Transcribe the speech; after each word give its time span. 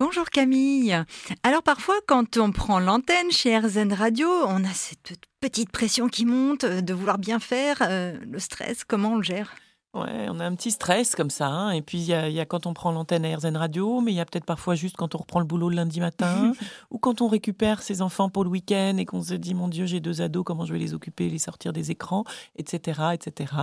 Bonjour 0.00 0.30
Camille. 0.30 0.96
Alors 1.42 1.64
parfois 1.64 1.96
quand 2.06 2.36
on 2.36 2.52
prend 2.52 2.78
l'antenne 2.78 3.32
chez 3.32 3.58
RZN 3.58 3.92
Radio, 3.92 4.28
on 4.46 4.62
a 4.62 4.72
cette 4.72 5.14
petite 5.40 5.72
pression 5.72 6.06
qui 6.06 6.24
monte 6.24 6.64
de 6.64 6.94
vouloir 6.94 7.18
bien 7.18 7.40
faire, 7.40 7.78
euh, 7.82 8.16
le 8.20 8.38
stress, 8.38 8.84
comment 8.84 9.14
on 9.14 9.16
le 9.16 9.24
gère? 9.24 9.56
Ouais, 9.94 10.26
on 10.28 10.38
a 10.38 10.44
un 10.44 10.54
petit 10.54 10.70
stress 10.70 11.14
comme 11.14 11.30
ça. 11.30 11.46
Hein. 11.46 11.70
Et 11.70 11.80
puis, 11.80 11.98
il 11.98 12.04
y, 12.04 12.12
a, 12.12 12.44
quand 12.44 12.66
on 12.66 12.74
prend 12.74 12.92
l'antenne 12.92 13.24
à 13.24 13.34
RZN 13.34 13.56
Radio, 13.56 14.02
mais 14.02 14.12
il 14.12 14.16
y 14.16 14.20
a 14.20 14.26
peut-être 14.26 14.44
parfois 14.44 14.74
juste 14.74 14.96
quand 14.98 15.14
on 15.14 15.18
reprend 15.18 15.40
le 15.40 15.46
boulot 15.46 15.70
le 15.70 15.76
lundi 15.76 15.98
matin, 16.00 16.52
ou 16.90 16.98
quand 16.98 17.22
on 17.22 17.28
récupère 17.28 17.80
ses 17.80 18.02
enfants 18.02 18.28
pour 18.28 18.44
le 18.44 18.50
week-end 18.50 18.96
et 18.98 19.06
qu'on 19.06 19.22
se 19.22 19.32
dit, 19.32 19.54
mon 19.54 19.66
Dieu, 19.66 19.86
j'ai 19.86 20.00
deux 20.00 20.20
ados, 20.20 20.44
comment 20.44 20.66
je 20.66 20.74
vais 20.74 20.78
les 20.78 20.92
occuper, 20.92 21.30
les 21.30 21.38
sortir 21.38 21.72
des 21.72 21.90
écrans, 21.90 22.24
etc. 22.56 23.00
etc. 23.14 23.54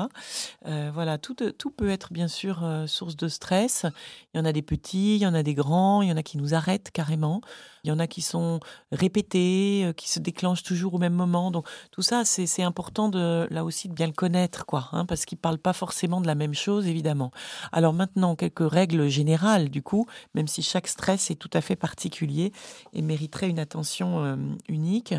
Euh, 0.65 0.89
voilà, 0.91 1.19
tout, 1.19 1.35
tout 1.35 1.69
peut 1.69 1.89
être 1.89 2.11
bien 2.11 2.27
sûr 2.27 2.63
euh, 2.63 2.87
source 2.87 3.15
de 3.15 3.27
stress. 3.27 3.85
Il 4.33 4.37
y 4.37 4.41
en 4.41 4.45
a 4.45 4.51
des 4.51 4.63
petits, 4.63 5.17
il 5.17 5.21
y 5.21 5.27
en 5.27 5.35
a 5.35 5.43
des 5.43 5.53
grands, 5.53 6.01
il 6.01 6.09
y 6.09 6.11
en 6.11 6.17
a 6.17 6.23
qui 6.23 6.37
nous 6.37 6.55
arrêtent 6.55 6.89
carrément. 6.89 7.41
Il 7.83 7.89
y 7.89 7.91
en 7.91 7.99
a 7.99 8.07
qui 8.07 8.23
sont 8.23 8.59
répétés, 8.91 9.83
euh, 9.85 9.93
qui 9.93 10.09
se 10.09 10.19
déclenchent 10.19 10.63
toujours 10.63 10.95
au 10.95 10.97
même 10.97 11.13
moment. 11.13 11.51
Donc 11.51 11.67
tout 11.91 12.01
ça, 12.01 12.25
c'est 12.25 12.63
important 12.63 13.09
de 13.09 13.47
là 13.51 13.63
aussi 13.63 13.89
de 13.89 13.93
bien 13.93 14.07
le 14.07 14.13
connaître, 14.13 14.65
quoi, 14.65 14.89
hein, 14.91 15.05
parce 15.05 15.25
qu'ils 15.25 15.37
parlent 15.37 15.59
pas 15.59 15.73
forcément 15.73 16.14
de 16.21 16.27
la 16.27 16.35
même 16.35 16.53
chose, 16.53 16.87
évidemment. 16.87 17.31
Alors 17.71 17.93
maintenant, 17.93 18.35
quelques 18.35 18.69
règles 18.69 19.07
générales, 19.07 19.69
du 19.69 19.81
coup, 19.81 20.07
même 20.33 20.47
si 20.47 20.61
chaque 20.61 20.87
stress 20.87 21.31
est 21.31 21.35
tout 21.35 21.49
à 21.53 21.61
fait 21.61 21.75
particulier 21.75 22.51
et 22.93 23.01
mériterait 23.01 23.49
une 23.49 23.59
attention 23.59 24.23
euh, 24.23 24.35
unique. 24.69 25.13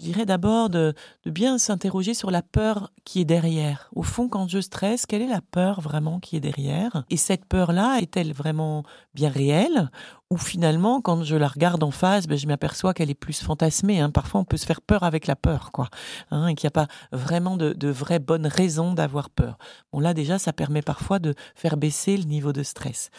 Je 0.00 0.06
dirais 0.06 0.24
d'abord 0.24 0.70
de, 0.70 0.94
bien 1.26 1.58
s'interroger 1.58 2.14
sur 2.14 2.30
la 2.30 2.40
peur 2.40 2.90
qui 3.04 3.20
est 3.20 3.26
derrière. 3.26 3.90
Au 3.94 4.02
fond, 4.02 4.30
quand 4.30 4.48
je 4.48 4.58
stresse, 4.58 5.04
quelle 5.04 5.20
est 5.20 5.28
la 5.28 5.42
peur 5.42 5.82
vraiment 5.82 6.20
qui 6.20 6.36
est 6.36 6.40
derrière? 6.40 7.04
Et 7.10 7.18
cette 7.18 7.44
peur-là, 7.44 7.98
est-elle 8.00 8.32
vraiment 8.32 8.82
bien 9.12 9.28
réelle? 9.28 9.90
Ou 10.30 10.38
finalement, 10.38 11.02
quand 11.02 11.22
je 11.22 11.36
la 11.36 11.48
regarde 11.48 11.82
en 11.82 11.90
face, 11.90 12.26
ben, 12.26 12.38
je 12.38 12.46
m'aperçois 12.46 12.94
qu'elle 12.94 13.10
est 13.10 13.14
plus 13.14 13.42
fantasmée. 13.42 14.00
Hein. 14.00 14.08
Parfois, 14.08 14.40
on 14.40 14.44
peut 14.44 14.56
se 14.56 14.64
faire 14.64 14.80
peur 14.80 15.02
avec 15.02 15.26
la 15.26 15.36
peur, 15.36 15.70
quoi. 15.70 15.90
Hein, 16.30 16.46
et 16.46 16.54
qu'il 16.54 16.64
n'y 16.64 16.68
a 16.68 16.86
pas 16.86 16.88
vraiment 17.12 17.58
de, 17.58 17.88
vraies 17.88 18.20
bonnes 18.20 18.46
raisons 18.46 18.94
d'avoir 18.94 19.28
peur. 19.28 19.58
Bon, 19.92 20.00
là, 20.00 20.14
déjà, 20.14 20.38
ça 20.38 20.54
permet 20.54 20.80
parfois 20.80 21.18
de 21.18 21.34
faire 21.54 21.76
baisser 21.76 22.16
le 22.16 22.24
niveau 22.24 22.54
de 22.54 22.62
stress. 22.62 23.10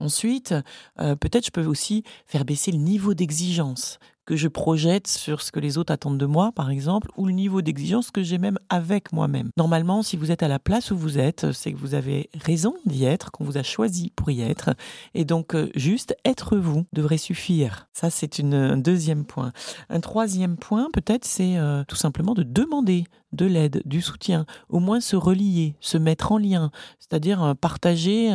Ensuite, 0.00 0.54
euh, 1.00 1.16
peut-être 1.16 1.44
je 1.44 1.50
peux 1.50 1.66
aussi 1.66 2.02
faire 2.24 2.46
baisser 2.46 2.72
le 2.72 2.78
niveau 2.78 3.12
d'exigence 3.12 3.98
que 4.30 4.36
je 4.36 4.46
projette 4.46 5.08
sur 5.08 5.42
ce 5.42 5.50
que 5.50 5.58
les 5.58 5.76
autres 5.76 5.92
attendent 5.92 6.16
de 6.16 6.24
moi, 6.24 6.52
par 6.52 6.70
exemple, 6.70 7.10
ou 7.16 7.26
le 7.26 7.32
niveau 7.32 7.62
d'exigence 7.62 8.12
que 8.12 8.22
j'ai 8.22 8.38
même 8.38 8.60
avec 8.68 9.12
moi-même. 9.12 9.50
Normalement, 9.56 10.04
si 10.04 10.16
vous 10.16 10.30
êtes 10.30 10.44
à 10.44 10.46
la 10.46 10.60
place 10.60 10.92
où 10.92 10.96
vous 10.96 11.18
êtes, 11.18 11.50
c'est 11.50 11.72
que 11.72 11.76
vous 11.76 11.94
avez 11.94 12.30
raison 12.40 12.76
d'y 12.86 13.06
être, 13.06 13.32
qu'on 13.32 13.42
vous 13.42 13.58
a 13.58 13.64
choisi 13.64 14.12
pour 14.14 14.30
y 14.30 14.42
être, 14.42 14.70
et 15.14 15.24
donc 15.24 15.56
euh, 15.56 15.68
juste 15.74 16.14
être 16.24 16.56
vous 16.56 16.86
devrait 16.92 17.18
suffire. 17.18 17.88
Ça, 17.92 18.08
c'est 18.08 18.38
un 18.38 18.76
deuxième 18.76 19.24
point. 19.24 19.50
Un 19.88 19.98
troisième 19.98 20.56
point, 20.56 20.86
peut-être, 20.92 21.24
c'est 21.24 21.58
euh, 21.58 21.82
tout 21.88 21.96
simplement 21.96 22.34
de 22.34 22.44
demander 22.44 23.06
de 23.32 23.46
l'aide, 23.46 23.82
du 23.84 24.00
soutien, 24.00 24.44
au 24.68 24.78
moins 24.78 25.00
se 25.00 25.16
relier, 25.16 25.74
se 25.80 25.98
mettre 25.98 26.30
en 26.30 26.38
lien, 26.38 26.70
c'est-à-dire 27.00 27.42
euh, 27.42 27.54
partager 27.54 28.32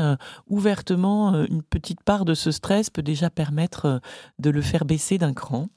ouvertement 0.48 1.46
une 1.46 1.64
petite 1.64 2.04
part 2.04 2.26
de 2.26 2.34
ce 2.34 2.52
stress 2.52 2.90
peut 2.90 3.02
déjà 3.02 3.30
permettre 3.30 4.02
de 4.40 4.50
le 4.50 4.62
faire 4.62 4.84
baisser 4.84 5.18
d'un 5.18 5.34
cran. 5.34 5.70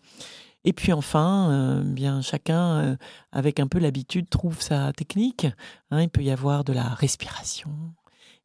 Et 0.64 0.72
puis 0.72 0.92
enfin, 0.92 1.50
euh, 1.50 1.82
bien 1.82 2.20
chacun, 2.20 2.78
euh, 2.78 2.96
avec 3.32 3.60
un 3.60 3.68
peu 3.68 3.78
l'habitude, 3.78 4.28
trouve 4.28 4.60
sa 4.60 4.92
technique. 4.92 5.46
Hein. 5.90 6.02
il 6.02 6.08
peut 6.08 6.22
y 6.22 6.30
avoir 6.30 6.64
de 6.64 6.72
la 6.72 6.88
respiration 6.88 7.70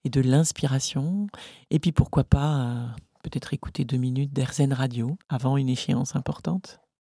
et 0.06 0.10
de 0.10 0.22
l'inspiration. 0.22 1.28
Et 1.72 1.80
puis 1.80 1.92
pourquoi 1.92 2.24
pas 2.24 2.60
euh, 2.60 2.86
peut-être 3.24 3.54
écouter 3.54 3.84
deux 3.84 3.98
minutes 3.98 4.32
d'Airzen 4.32 4.74
Radio 4.74 5.18
avant 5.30 5.58
une 5.58 5.70
échéance 5.70 6.16
importante. 6.16 6.83